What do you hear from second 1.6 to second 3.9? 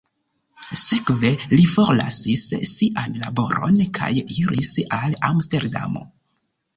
forlasis sian laboron